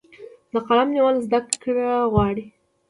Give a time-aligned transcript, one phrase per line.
[0.53, 2.45] د قلم نیول زده کړه غواړي.